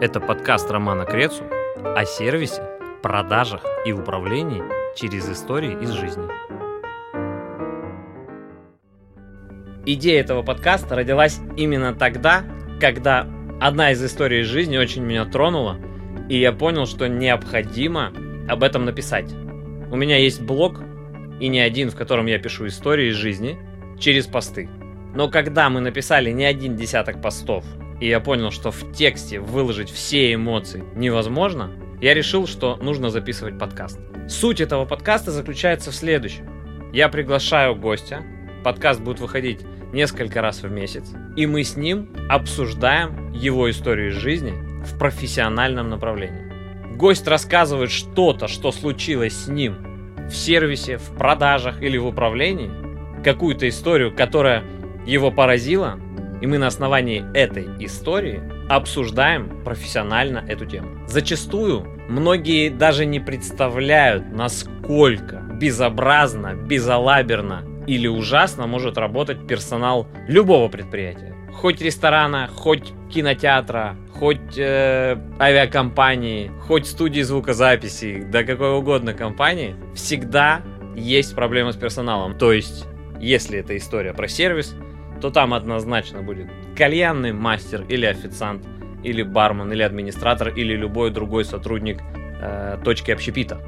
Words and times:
Это 0.00 0.20
подкаст 0.20 0.70
Романа 0.70 1.04
Крецу 1.06 1.42
о 1.96 2.04
сервисе, 2.04 2.62
продажах 3.02 3.64
и 3.84 3.90
управлении 3.90 4.62
через 4.96 5.28
истории 5.28 5.76
из 5.82 5.90
жизни. 5.90 6.22
Идея 9.84 10.20
этого 10.20 10.42
подкаста 10.42 10.94
родилась 10.94 11.40
именно 11.56 11.94
тогда, 11.94 12.44
когда 12.78 13.26
одна 13.60 13.90
из 13.90 14.04
историй 14.04 14.42
из 14.42 14.46
жизни 14.46 14.76
очень 14.76 15.02
меня 15.02 15.24
тронула, 15.24 15.80
и 16.28 16.38
я 16.38 16.52
понял, 16.52 16.86
что 16.86 17.08
необходимо 17.08 18.12
об 18.48 18.62
этом 18.62 18.84
написать. 18.84 19.32
У 19.90 19.96
меня 19.96 20.16
есть 20.16 20.40
блог, 20.40 20.80
и 21.40 21.48
не 21.48 21.58
один, 21.58 21.90
в 21.90 21.96
котором 21.96 22.26
я 22.26 22.38
пишу 22.38 22.68
истории 22.68 23.08
из 23.08 23.16
жизни 23.16 23.58
через 23.98 24.26
посты. 24.26 24.68
Но 25.16 25.28
когда 25.28 25.68
мы 25.70 25.80
написали 25.80 26.30
не 26.30 26.44
один 26.44 26.76
десяток 26.76 27.20
постов 27.20 27.64
и 28.00 28.08
я 28.08 28.20
понял, 28.20 28.50
что 28.50 28.70
в 28.70 28.92
тексте 28.92 29.40
выложить 29.40 29.90
все 29.90 30.32
эмоции 30.32 30.84
невозможно, 30.94 31.72
я 32.00 32.14
решил, 32.14 32.46
что 32.46 32.76
нужно 32.76 33.10
записывать 33.10 33.58
подкаст. 33.58 33.98
Суть 34.28 34.60
этого 34.60 34.84
подкаста 34.84 35.30
заключается 35.32 35.90
в 35.90 35.96
следующем. 35.96 36.48
Я 36.92 37.08
приглашаю 37.08 37.74
гостя, 37.74 38.22
подкаст 38.62 39.00
будет 39.00 39.20
выходить 39.20 39.60
несколько 39.92 40.42
раз 40.42 40.62
в 40.62 40.70
месяц, 40.70 41.10
и 41.36 41.46
мы 41.46 41.64
с 41.64 41.76
ним 41.76 42.10
обсуждаем 42.28 43.32
его 43.32 43.70
историю 43.70 44.10
из 44.10 44.14
жизни 44.14 44.52
в 44.84 44.98
профессиональном 44.98 45.88
направлении. 45.88 46.48
Гость 46.94 47.26
рассказывает 47.26 47.90
что-то, 47.90 48.48
что 48.48 48.72
случилось 48.72 49.44
с 49.44 49.48
ним 49.48 49.76
в 50.28 50.34
сервисе, 50.34 50.98
в 50.98 51.16
продажах 51.16 51.82
или 51.82 51.96
в 51.96 52.06
управлении, 52.06 52.70
какую-то 53.24 53.68
историю, 53.68 54.14
которая 54.14 54.62
его 55.06 55.30
поразила, 55.30 55.98
и 56.40 56.46
мы 56.46 56.58
на 56.58 56.66
основании 56.66 57.24
этой 57.34 57.66
истории 57.80 58.42
обсуждаем 58.68 59.62
профессионально 59.64 60.44
эту 60.48 60.66
тему. 60.66 61.06
Зачастую 61.06 61.86
многие 62.08 62.68
даже 62.68 63.06
не 63.06 63.20
представляют, 63.20 64.30
насколько 64.30 65.42
безобразно, 65.58 66.54
безалаберно 66.54 67.64
или 67.86 68.06
ужасно 68.06 68.66
может 68.66 68.98
работать 68.98 69.46
персонал 69.46 70.06
любого 70.28 70.68
предприятия. 70.68 71.34
Хоть 71.52 71.80
ресторана, 71.80 72.48
хоть 72.54 72.92
кинотеатра, 73.10 73.96
хоть 74.12 74.56
э, 74.56 75.16
авиакомпании, 75.40 76.52
хоть 76.66 76.86
студии 76.86 77.22
звукозаписи, 77.22 78.26
да 78.30 78.44
какой 78.44 78.76
угодно 78.76 79.14
компании, 79.14 79.74
всегда 79.94 80.62
есть 80.94 81.34
проблемы 81.34 81.72
с 81.72 81.76
персоналом. 81.76 82.36
То 82.36 82.52
есть, 82.52 82.86
если 83.18 83.58
это 83.58 83.76
история 83.76 84.12
про 84.12 84.28
сервис, 84.28 84.76
то 85.20 85.30
там 85.30 85.54
однозначно 85.54 86.22
будет 86.22 86.48
кальянный 86.76 87.32
мастер 87.32 87.84
или 87.88 88.06
официант, 88.06 88.66
или 89.02 89.22
бармен, 89.22 89.72
или 89.72 89.82
администратор, 89.82 90.48
или 90.48 90.74
любой 90.74 91.10
другой 91.10 91.44
сотрудник 91.44 92.00
э, 92.40 92.78
точки 92.84 93.10
общепита. 93.10 93.60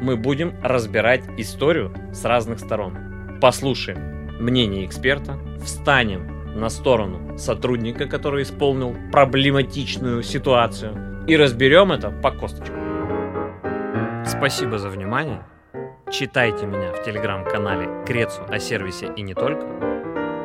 Мы 0.00 0.16
будем 0.16 0.54
разбирать 0.62 1.22
историю 1.36 1.92
с 2.12 2.24
разных 2.24 2.60
сторон. 2.60 2.96
Послушаем 3.40 4.38
мнение 4.40 4.84
эксперта, 4.84 5.38
встанем 5.62 6.38
на 6.58 6.68
сторону 6.68 7.36
сотрудника, 7.38 8.06
который 8.06 8.42
исполнил 8.42 8.96
проблематичную 9.12 10.22
ситуацию, 10.22 11.24
и 11.26 11.36
разберем 11.36 11.92
это 11.92 12.10
по 12.10 12.30
косточкам. 12.30 12.76
Спасибо 14.24 14.78
за 14.78 14.88
внимание. 14.88 15.42
Читайте 16.10 16.66
меня 16.66 16.92
в 16.92 17.04
телеграм-канале 17.04 18.04
Крецу 18.06 18.42
о 18.48 18.58
сервисе 18.58 19.12
и 19.14 19.22
не 19.22 19.34
только 19.34 19.87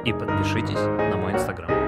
и 0.06 0.14
подпишитесь 0.14 0.76
на 0.76 1.18
мой 1.18 1.34
инстаграм. 1.34 1.83